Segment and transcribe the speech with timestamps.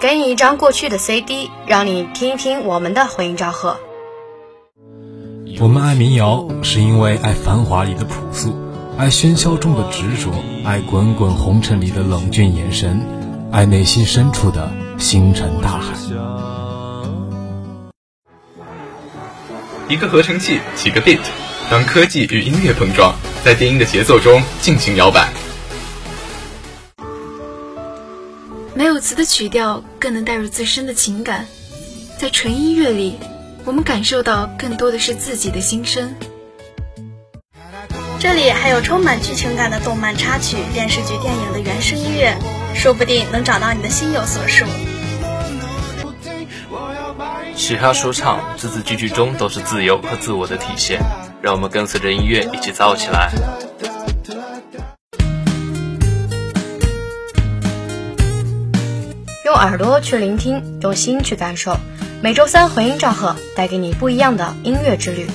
[0.00, 3.76] 给你一张过去的 CD，让你听一听我们的回音昭和。
[5.60, 8.56] 我们爱民谣，是因为爱繁华里的朴素，
[8.96, 10.30] 爱喧嚣中的执着，
[10.64, 13.06] 爱滚滚红尘里的冷峻眼神，
[13.52, 15.92] 爱内心深处的星辰大海。
[19.88, 21.20] 一个合成器，几个 beat，
[21.70, 23.14] 当科技与音乐碰撞，
[23.44, 25.30] 在电音的节奏中尽情摇摆。
[28.74, 31.46] 没有词的曲调更能带入自身的情感，
[32.18, 33.20] 在纯音乐里，
[33.64, 36.12] 我们感受到更多的是自己的心声。
[38.18, 42.36] 这里还有充满剧情感的动漫插曲、电视剧、电影的原声音乐，
[42.74, 44.64] 说不定能找到你的心有所属。
[47.60, 50.98] 嘻哈说唱，字字句句中都是自由和自我的体现，
[51.42, 53.30] 让我们跟随着音乐一起燥起来。
[59.44, 61.76] 用耳朵去聆听，用心去感受。
[62.22, 65.28] 每周三回音赵赫带给你不一样的音乐之旅。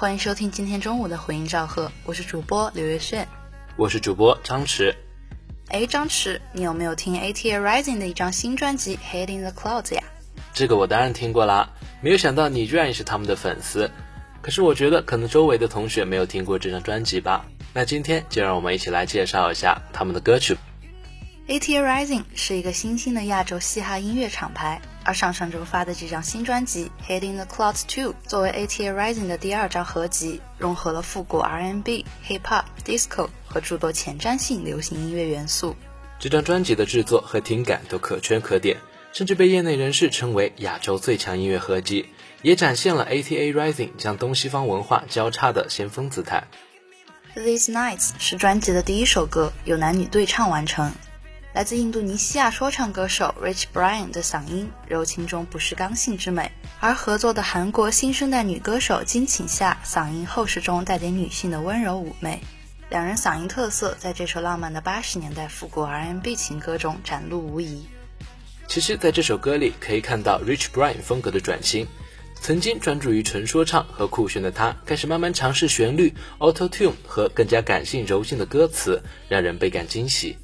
[0.00, 3.28] 欢迎收听今天中午的回音赵贺，我是主播刘月炫。
[3.76, 4.94] 我是主播张弛。
[5.68, 10.02] 哎，张弛，你有没有听 ATA Rising 的一张新专辑《Head in the Clouds》呀？
[10.54, 11.68] 这个我当然听过啦，
[12.00, 13.90] 没有想到你居然也是他们的粉丝。
[14.40, 17.44] 可是我觉得可能周围的同学没有听过这张专辑吧。
[17.74, 20.56] 那今天就让我们一起来介绍一下他们的歌曲。
[21.46, 35.74] ATA Rising 是一个新兴的亚洲嘻哈音乐厂牌，而上上周发的这张新专辑《Heading the Clouds Two》作为 ATA Rising 的第二张合集，融合了复古 R&B、Hip Hop、Disco 和诸多前瞻性流行音乐元素。
[36.18, 38.76] 这张专辑的制作和听感都可圈可点，
[39.12, 42.06] 甚至被业内人士称为亚洲最强音乐合集，
[42.42, 46.46] 也展现了 ATA Rising 将东西方文化交叉的先锋姿态。
[47.34, 50.92] These Nights 是专辑的第一首歌，由男女对唱完成。
[51.52, 62.40] 来自印度尼西亚说唱歌手 Rich Brian 的嗓音柔情中不失刚性之美，而合作的韩国新生代女歌手金请夏嗓音厚实中带点女性的温柔妩媚，
[62.88, 67.84] 两人嗓音特色在这首浪漫的八十年代复古 R&B 情歌中展露无遗。
[68.68, 71.88] 其实，在这首歌里可以看到 Rich Brian 风格的转型。
[72.42, 80.38] 曾经专注于纯说唱和酷炫的他，开始慢慢尝试旋律、Auto Tune 和更加感性柔性的歌词，让人倍感惊喜。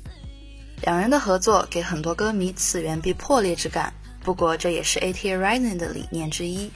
[0.87, 3.93] 两人的合作给很多歌迷次元壁破裂之感，
[4.23, 6.71] 不过这也是 A T Rising 的理念之一，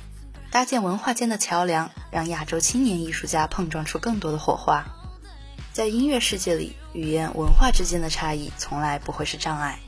[0.50, 4.84] 搭建文化间的桥梁，让亚洲青年艺术家碰撞出更多的火花。
[5.72, 9.78] 在音乐世界里，语言文化之间的差异从来不会是障碍。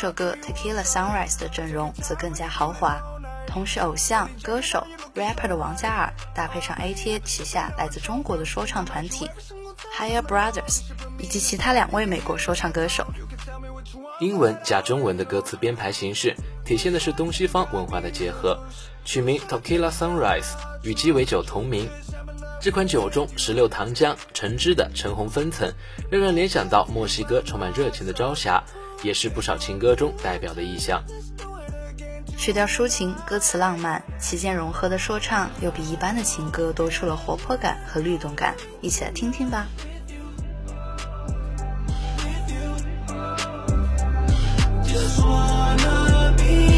[0.00, 2.98] 这首歌《Tequila Sunrise》的阵容则更加豪华，
[3.46, 4.82] 同时偶像、歌手、
[5.14, 9.28] rapper 的王嘉尔，搭配上 ATA 旗下来自中国的说唱团体
[9.94, 10.80] Higher Brothers，
[11.18, 13.06] 以及其他两位美国说唱歌手。
[14.20, 18.58] 英文加中文的歌词编排形式，体现的是东西方文化的结合。
[19.04, 21.86] 取名 Tequila Sunrise，与鸡尾酒同名。
[22.58, 25.70] 这款酒中石榴糖浆、橙汁的橙红分层，
[26.10, 28.64] 让人联想到墨西哥充满热情的朝霞，
[29.02, 31.02] 也是不少情歌中代表的意象。
[32.36, 39.66] 曲调抒情，歌词浪漫，其间融合的说唱又比一般的情歌多出了活泼感和律动感，一起来听听吧。
[44.82, 46.69] 今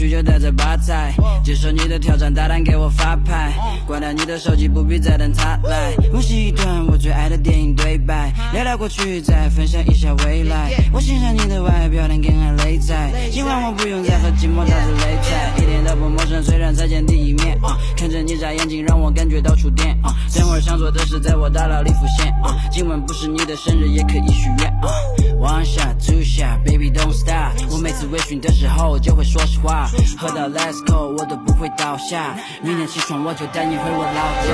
[0.00, 1.14] 去就待在吧台，
[1.44, 3.52] 接受你的挑战，大胆给我发牌。
[3.86, 5.94] 关掉你的手机，不必再等他来。
[6.10, 10.72] 温习一段我最爱的电影对白，聊聊过去，再分享一下未来。
[10.90, 13.12] 我欣赏你的外表，但更爱内在。
[13.30, 17.58] 今晚我不用再和寂寞打着擂台，一点都不陌生，虽然才见第一面。
[17.94, 19.94] 看着你眨眼睛，让我感觉到触电。
[20.34, 22.32] 等会儿想做的事，在我大脑里浮现。
[22.72, 25.29] 今晚不是你的生日，也可以许愿。
[25.40, 27.56] One shot, two shot, baby don't stop。
[27.70, 28.98] 我每次微醺的时候。
[28.98, 29.88] 就会说实话，
[30.18, 32.36] 喝到 Let's go，我都不会倒下。
[32.62, 34.52] 明天起床我就带你回我老家。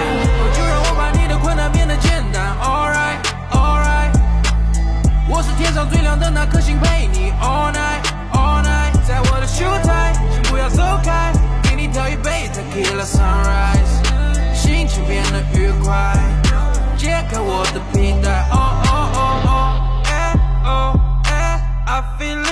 [0.55, 2.55] 就让我把你的困难变得简单。
[2.63, 3.19] ，All right,
[3.51, 4.13] All right
[5.29, 8.93] 我是天上最亮的那颗星，陪你 all night, all night。
[9.05, 11.33] 在我的秀台，请不要走开，
[11.65, 16.17] 给你倒一杯 Tequila Sunrise，心情变得愉快，
[16.97, 18.47] 解开我的皮带。
[21.97, 22.46] I feel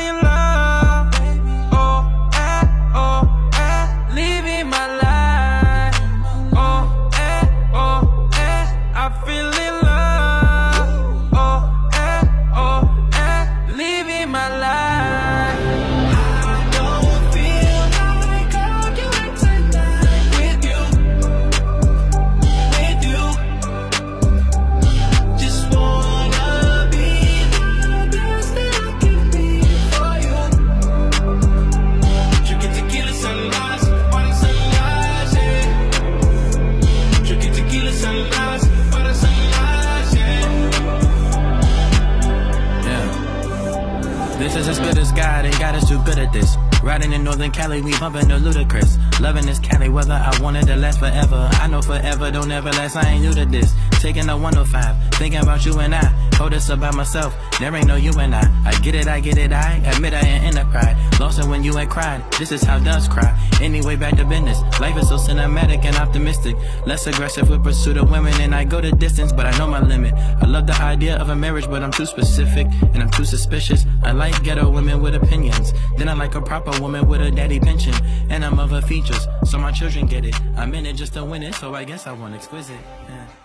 [47.24, 48.98] Northern Cali, we bumpin' the ludicrous.
[49.18, 51.48] Loving this Cali weather, I wanted to last forever.
[51.52, 53.72] I know forever don't ever last, I ain't new to this.
[54.04, 56.04] Taking a 105, thinking about you and I.
[56.36, 58.42] Hold this about myself, there ain't no you and I.
[58.66, 60.94] I get it, I get it, I admit I ain't in a pride.
[61.18, 63.34] Lost it when you ain't cried, this is how doves cry.
[63.62, 64.60] Anyway, back to business.
[64.78, 66.54] Life is so cinematic and optimistic.
[66.84, 69.80] Less aggressive with pursuit of women, and I go the distance, but I know my
[69.80, 70.12] limit.
[70.12, 73.86] I love the idea of a marriage, but I'm too specific, and I'm too suspicious.
[74.02, 75.72] I like ghetto women with opinions.
[75.96, 77.94] Then I like a proper woman with a daddy pension,
[78.28, 80.38] and I'm of her features, so my children get it.
[80.58, 82.76] I'm in it just to win it, so I guess I want exquisite.
[83.08, 83.43] Yeah.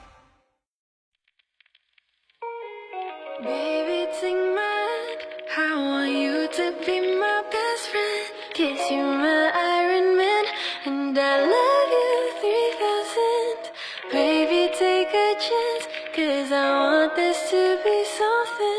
[3.42, 5.16] Baby, take my
[5.56, 8.26] I want you to be my best friend.
[8.54, 10.46] Kiss you, my Iron Man,
[10.86, 12.20] and I love you
[13.64, 14.12] 3000.
[14.12, 18.79] Baby, take a chance, cause I want this to be something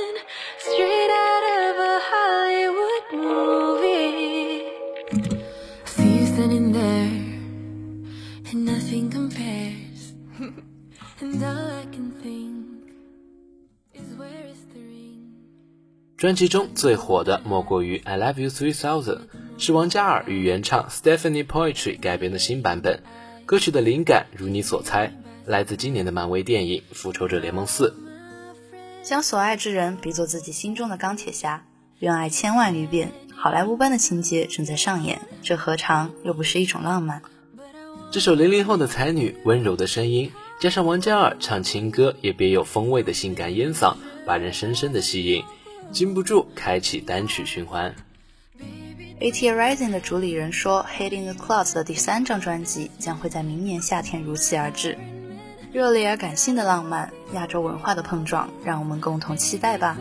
[16.21, 19.17] 专辑中最火的莫过于《I Love You Three Thousand》，
[19.57, 23.03] 是王嘉尔与原唱 Stephanie Poetry 改编的新版本。
[23.47, 25.15] 歌曲的灵感如你所猜，
[25.47, 27.97] 来自今年的漫威电影《复仇者联盟四》。
[29.03, 31.65] 将所爱之人比作自己心中的钢铁侠，
[32.00, 37.23] 愿爱千万余遍，好莱坞般的情节正在上演，这何尝又不是一种浪漫？
[38.11, 43.97] 这首零零后的才女温柔的声音，加上王嘉尔唱情歌也别有风味的性感烟嗓，
[44.27, 45.43] 把人深深的吸引。
[45.92, 47.94] 禁不住开启单曲循环。
[49.20, 54.97] AT Rising 的主理人说，《Hitting the Clouds》的第三张专辑将会在明年夏天如期而至。
[55.73, 59.97] 热烈而感性的浪漫，亚洲文化的碰撞，让我们共同期待吧。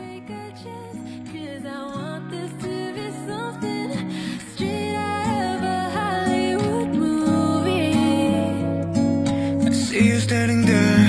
[10.30, 11.08] standing there,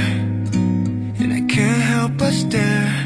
[1.20, 1.82] and I can't
[2.50, 2.99] that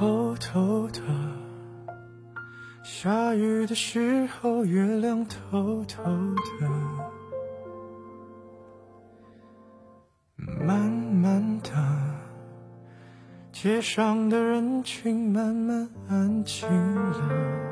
[0.00, 1.02] 偷偷的，
[2.82, 6.02] 下雨的时候，月亮偷偷
[6.58, 6.70] 的，
[10.64, 11.70] 慢慢的，
[13.52, 17.69] 街上的人群慢慢安静了。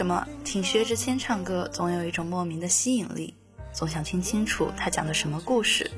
[0.00, 3.34] 什么，听薛之谦唱歌总有一种莫名的吸引力，
[3.70, 5.90] 总想听清楚他讲的什么故事。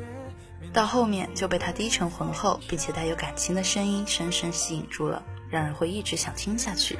[0.73, 6.99] 到后面就被他低沉浑厚并且带有感情的声音深深吸引住了，让人会一直想听下去。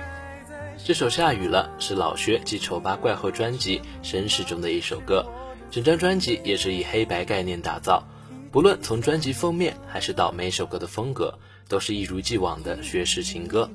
[0.85, 5.27] 这首《下雨了》是老薛继《丑八怪》后专辑《绅士》中的一首歌，
[5.73, 8.01] 整张专辑也是以黑白概念打造。
[8.53, 13.69] 不论从专辑封面还是到每首歌的风格，都是一如既往的薛氏情歌。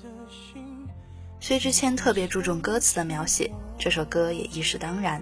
[1.40, 5.22] 薛之谦特别注重歌词的描写，这首歌也亦是当然。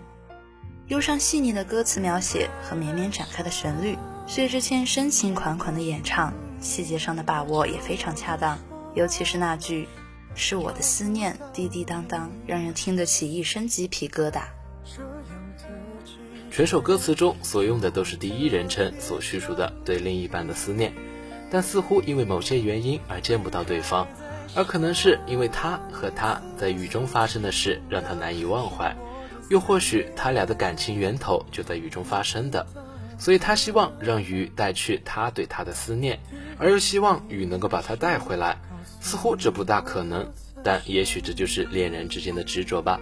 [0.88, 8.58] 忧伤细腻的歌词描写和绵绵展开的旋律，薛之谦深情款款的演唱，细节上的把握也非常恰当，
[8.94, 9.88] 尤其是那句
[10.36, 14.44] “是我的思念滴滴当当”，让人听得起一身鸡皮疙瘩。
[16.50, 20.94] 全首歌词中所用的都是第一人称所叙述的对另一半的思念，
[21.52, 24.08] 但似乎因为某些原因而见不到对方，
[24.56, 28.96] 而可能是因为他和他在雨中发生的事让他难以忘怀，
[29.50, 32.66] 又或许他俩的感情源头就在雨中发生的，
[33.20, 36.20] 所以他希望让雨带去他对他的思念，
[36.58, 38.58] 而又希望雨能够把他带回来。
[39.02, 40.32] 似乎这不大可能，
[40.64, 43.00] 但也许这就是恋人之间的执着吧。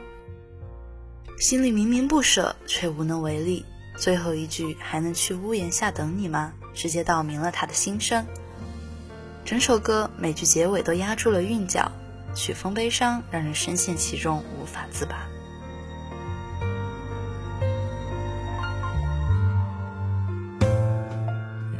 [1.39, 3.65] 心里明明不舍，却无能为力。
[3.95, 6.51] 最后一句还能去屋檐下等你吗？
[6.73, 8.25] 直接道明了他的心声。
[9.45, 11.91] 整首歌每句结尾都压住了韵脚，
[12.33, 15.27] 曲风悲伤，让人深陷其中无法自拔。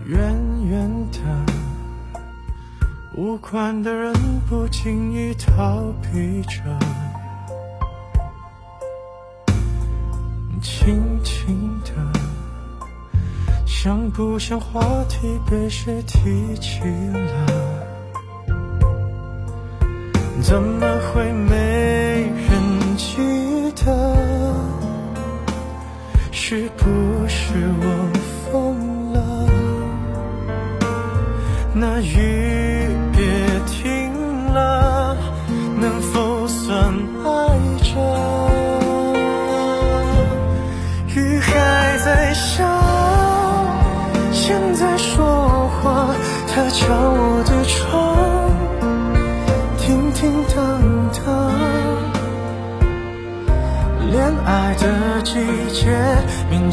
[0.06, 0.20] 远
[0.70, 1.20] 远的，
[3.16, 4.14] 无关的人
[4.50, 6.62] 不经意逃避着，
[10.62, 12.03] 轻轻的，
[13.84, 16.80] 像不像话题被谁提起
[17.12, 17.86] 了？
[20.42, 23.18] 怎么会没人记
[23.86, 24.56] 得？
[26.32, 26.86] 是不
[27.28, 28.10] 是我
[28.50, 29.50] 疯了？
[31.74, 32.33] 那雨。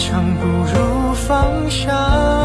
[0.00, 2.39] 强不如放下。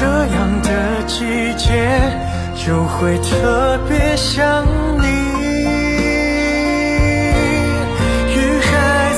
[0.00, 1.68] 这样的季节
[2.56, 4.64] 就会特别想
[4.96, 5.04] 你。
[8.34, 8.70] 雨还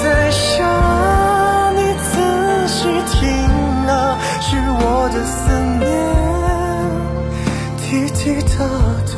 [0.03, 2.11] 在下，你仔
[2.67, 3.23] 细听
[3.87, 5.87] 啊，是我的思念，
[7.79, 8.67] 滴滴答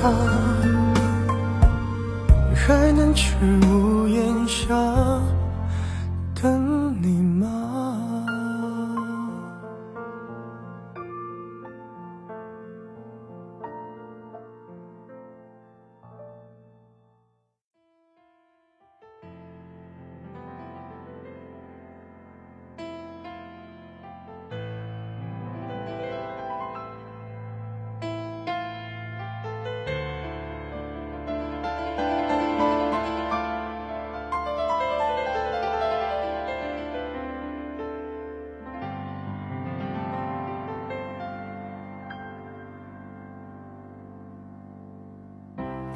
[0.03, 0.13] 答，
[2.55, 3.35] 还能去
[3.71, 4.04] 屋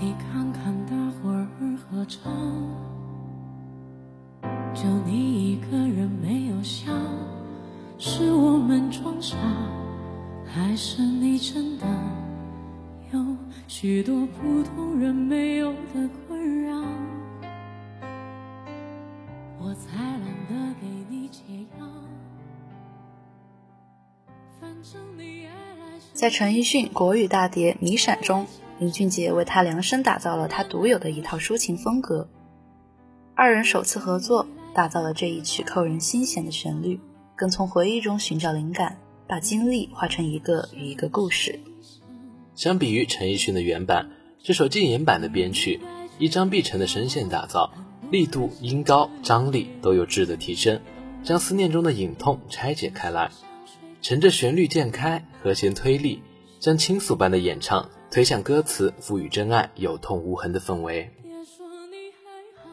[0.00, 1.44] 你看看大伙儿
[1.76, 2.32] 合唱，
[4.72, 6.92] 就你一个人没有笑，
[7.98, 9.36] 是我们装傻，
[10.46, 11.86] 还是你真的
[13.12, 16.80] 有许多普通人没有的困扰？
[19.60, 21.42] 我才懒得给你解
[21.76, 21.84] 药，
[24.60, 28.46] 反正你爱来在陈奕迅国语大碟《迷闪》中，
[28.78, 32.28] 林俊杰为他量身打造了他独有的一套抒情风格。
[33.34, 37.00] 二人首次合作，打造了这一曲扣人心弦的旋律，
[37.34, 41.58] 更从回忆中寻找灵感，把经历化成一个与一个故事。
[42.54, 44.10] 相比于陈奕迅的原版，
[44.42, 45.80] 这首禁言版的编曲
[46.18, 47.72] 依张碧晨的声线打造，
[48.10, 50.80] 力度、音高、张力都有质的提升，
[51.24, 53.30] 将思念中的隐痛拆解开来，
[54.02, 56.22] 乘着旋律渐开，和弦推力，
[56.60, 61.10] 将倾诉般的演唱推向歌词，赋予真爱有痛无痕的氛围。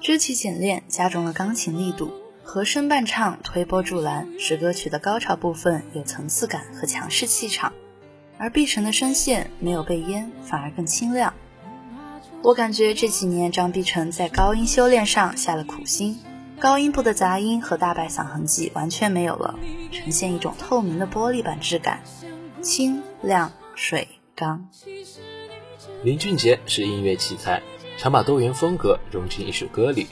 [0.01, 2.11] 肢体简练，加重了钢琴力度，
[2.43, 7.73] 和声伴唱推波助澜，使歌曲的高潮部分有层次感和强势气场。
[8.37, 11.33] 而碧晨的声线没有被淹，反而更清亮。
[12.41, 16.19] 我感觉这几年张碧晨在高音修炼上下了苦心，
[16.59, 19.59] 高音部的杂音和大白嗓痕迹完全没有了，
[19.91, 22.01] 呈现一种透明的玻璃板质感，
[22.61, 24.67] 清亮水刚。
[26.03, 27.63] 林俊杰是音乐奇才，
[27.97, 30.07] 常把多元风格融进一首歌里。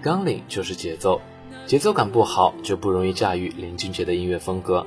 [0.00, 1.20] 纲领就是节奏，
[1.66, 4.86] 节奏感不好就不容易驾驭林俊杰的音乐风格。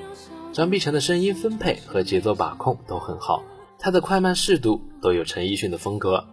[0.54, 3.44] 张碧晨的声音分配和节奏把控都很好，
[3.78, 6.26] 他的快慢适度都有陈奕迅的风格。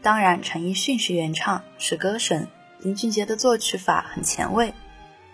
[0.00, 2.46] 当然，陈奕迅是原唱，是歌神，
[2.80, 4.72] 林俊杰的作曲法很前卫，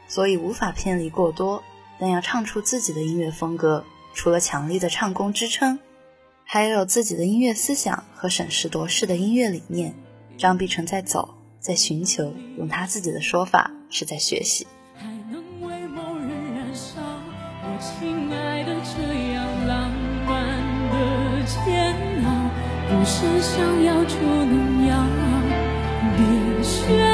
[0.09, 1.63] 所以无法偏离过多，
[1.99, 3.85] 但要唱出自己的音乐风格，
[4.21, 5.79] 除了强力的唱功支撑，
[6.45, 9.95] 还有自己的音乐思想和审时度势的音乐理念。
[10.37, 14.67] 张碧晨在走，在寻求，用他自己的说法是在学习。
[14.95, 17.01] 还能为某人燃烧。
[17.63, 19.01] 我亲爱的，这
[19.33, 19.91] 样浪
[20.27, 20.61] 漫
[20.93, 22.29] 的煎熬，
[22.91, 24.93] 不是想要就能要，
[26.19, 27.10] 别炫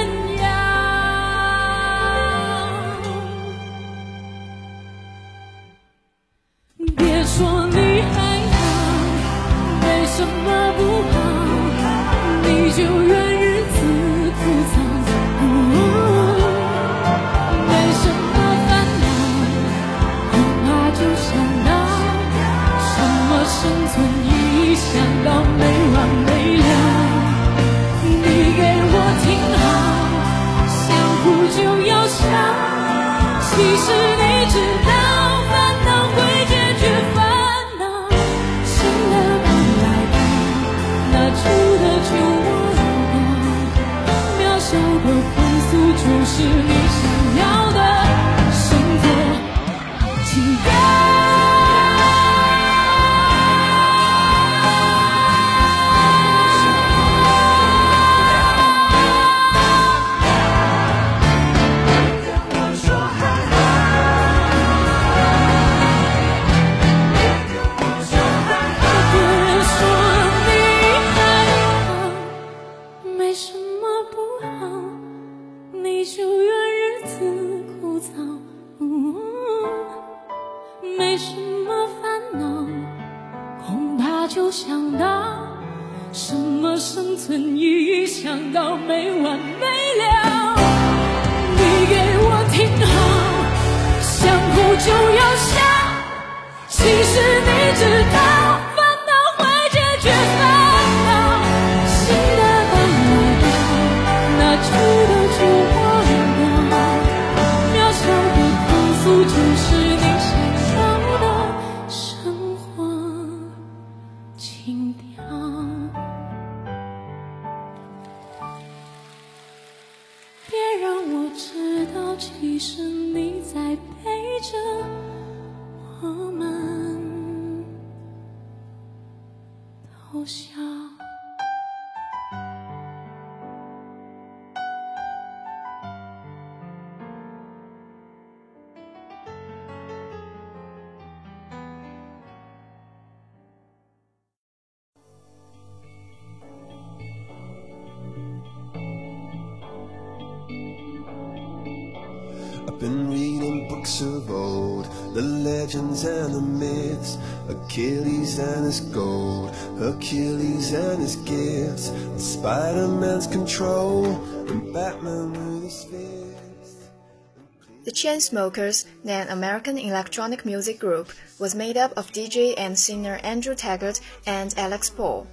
[167.97, 174.03] Chainsmokers, an American electronic music group, was made up of DJ and singer Andrew Taggart
[174.27, 175.27] and Alex Paul.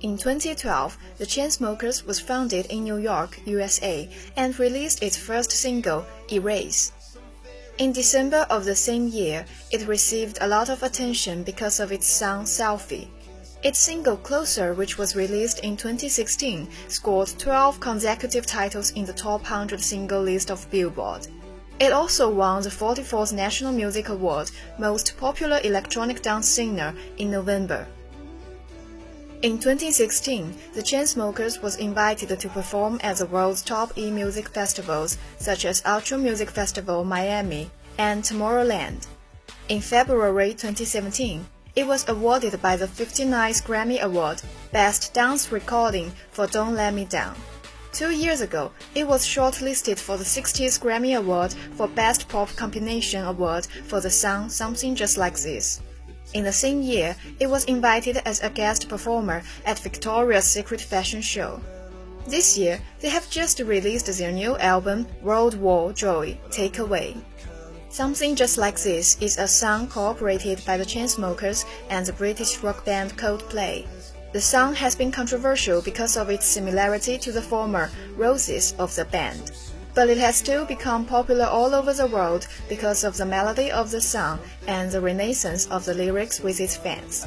[0.00, 6.06] In 2012, the Chainsmokers was founded in New York, USA, and released its first single,
[6.32, 6.92] Erase.
[7.76, 12.06] In December of the same year, it received a lot of attention because of its
[12.06, 13.08] song Selfie.
[13.62, 19.42] Its single Closer, which was released in 2016, scored 12 consecutive titles in the top
[19.42, 21.28] 100 single list of Billboard.
[21.80, 27.86] It also won the 44th National Music Award Most Popular Electronic Dance Singer in November.
[29.40, 35.64] In 2016, the Chainsmokers was invited to perform at the world's top e-music festivals such
[35.64, 39.06] as Ultra Music Festival Miami and Tomorrowland.
[39.70, 46.46] In February 2017, it was awarded by the 59th Grammy Award Best Dance Recording for
[46.46, 47.36] Don't Let Me Down.
[47.92, 53.24] Two years ago, it was shortlisted for the 60th Grammy Award for Best Pop Combination
[53.24, 55.80] Award for the song Something Just Like This.
[56.32, 61.20] In the same year, it was invited as a guest performer at Victoria's Secret Fashion
[61.20, 61.60] Show.
[62.28, 67.16] This year, they have just released their new album, World War Joy Take Away.
[67.88, 72.84] Something Just Like This is a song cooperated by the Chainsmokers and the British rock
[72.84, 73.84] band Coldplay.
[74.32, 79.04] The song has been controversial because of its similarity to the former Roses of the
[79.04, 79.50] band
[79.94, 83.90] but it has still become popular all over the world because of the melody of
[83.90, 87.26] the song and the renaissance of the lyrics with its fans.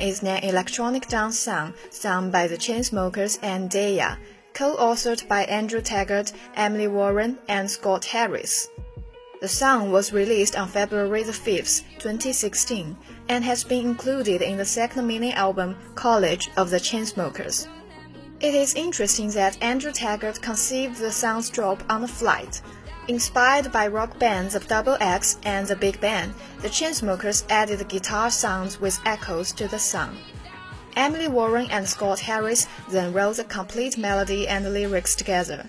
[0.00, 4.16] Is an electronic dance song sung by the Chainsmokers and Daya,
[4.52, 8.68] co-authored by Andrew Taggart, Emily Warren, and Scott Harris.
[9.40, 11.34] The song was released on February 5,
[11.98, 12.96] 2016,
[13.28, 17.68] and has been included in the second mini album College of the Chainsmokers.
[18.40, 22.60] It is interesting that Andrew Taggart conceived the song's drop on the flight.
[23.06, 28.30] Inspired by rock bands of Double X and the Big Band, the Chainsmokers added guitar
[28.30, 30.16] sounds with echoes to the song.
[30.96, 35.66] Emily Warren and Scott Harris then wrote the complete melody and lyrics together.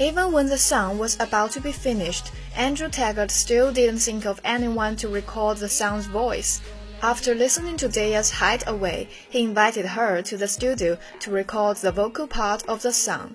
[0.00, 4.40] Even when the song was about to be finished, Andrew Taggart still didn't think of
[4.42, 6.62] anyone to record the song's voice.
[7.02, 12.26] After listening to Daya's Hideaway, he invited her to the studio to record the vocal
[12.26, 13.34] part of the song.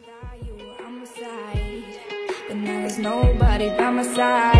[2.89, 4.55] There's nobody by my side.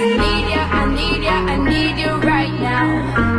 [0.00, 3.31] I need ya, I need ya, I need you right now.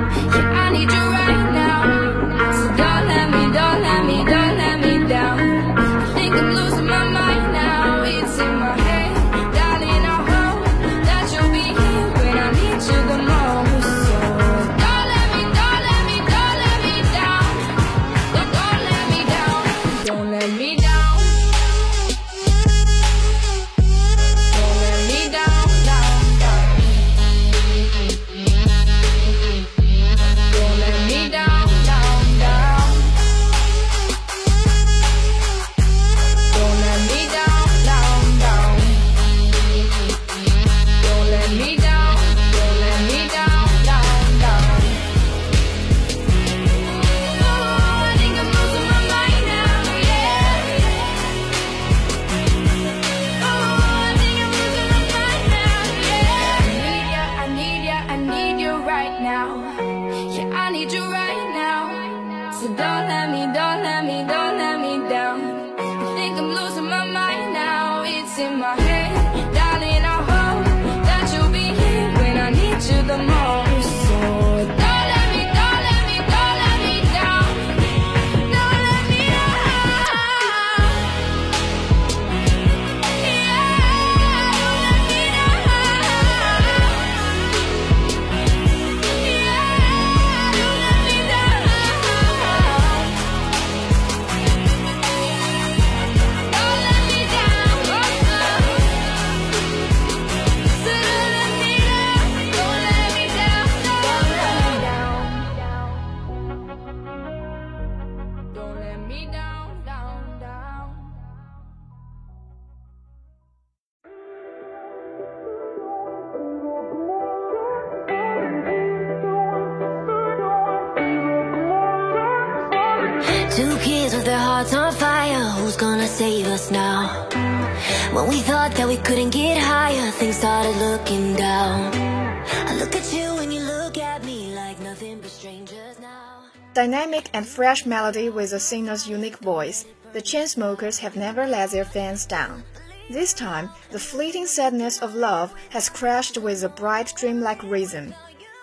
[136.74, 141.86] Dynamic and fresh melody with the singer's unique voice, the Chainsmokers have never let their
[141.86, 142.64] fans down.
[143.12, 148.16] This time, the fleeting sadness of love has crashed with a bright dreamlike rhythm.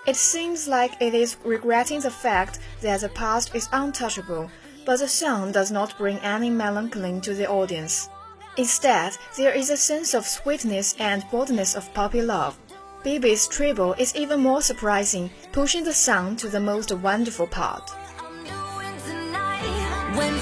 [0.09, 4.51] It seems like it is regretting the fact that the past is untouchable,
[4.85, 8.09] but the song does not bring any melancholy to the audience.
[8.57, 12.59] Instead, there is a sense of sweetness and boldness of puppy love.
[13.05, 17.91] Bibi's treble is even more surprising, pushing the song to the most wonderful part.
[20.15, 20.37] When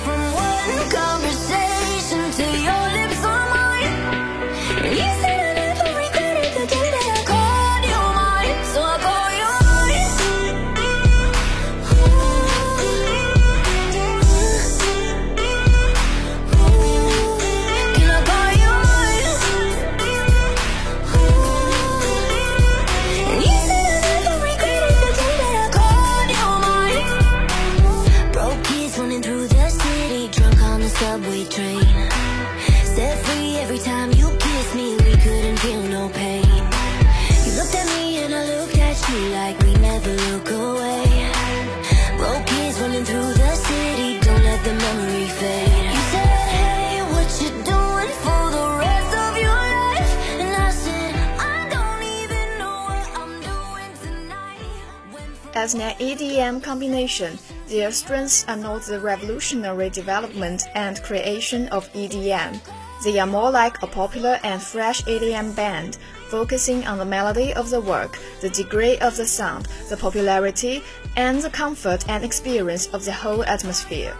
[55.58, 62.60] As an EDM combination, their strengths are not the revolutionary development and creation of EDM,
[63.02, 67.70] They are more like a popular and fresh EDM band, focusing on the melody of
[67.70, 70.84] the work, the degree of the sound, the popularity,
[71.16, 74.14] and the comfort and experience of the whole atmosphere.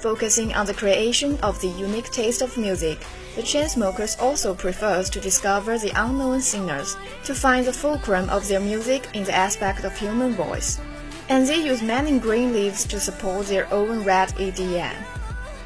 [0.00, 5.20] Focusing on the creation of the unique taste of music, the Chainsmokers also prefers to
[5.20, 9.96] discover the unknown singers, to find the fulcrum of their music in the aspect of
[9.96, 10.80] human voice.
[11.28, 14.96] And they use many green leaves to support their own red EDM.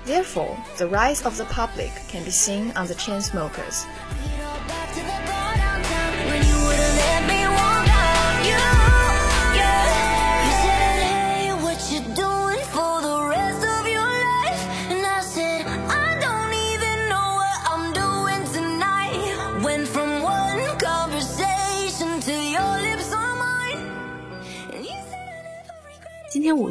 [0.04, 3.86] Therefore, the rise of the public can be seen on the Chainsmokers.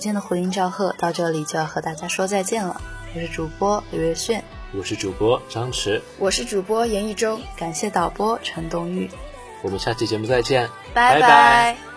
[0.09, 2.81] 天的回音赵贺到这里就要和大家说再见了。
[3.13, 4.43] 我是主播刘月炫，
[4.73, 9.07] 我是主播张弛，我是主播严一舟，感谢导播陈冬玉，
[9.61, 11.21] 我们下期节目再见，拜。
[11.21, 11.88] 拜拜